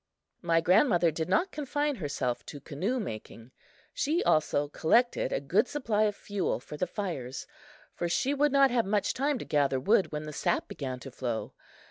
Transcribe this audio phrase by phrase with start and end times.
[0.41, 3.51] My grandmother did not confine herself to canoe making.
[3.93, 7.45] She also collected a good supply of fuel for the fires,
[7.93, 11.11] for she would not have much time to gather wood when the sap began to
[11.11, 11.53] flow.